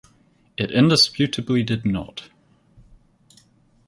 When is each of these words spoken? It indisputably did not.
It 0.57 0.71
indisputably 0.71 1.61
did 1.61 1.85
not. 1.85 2.31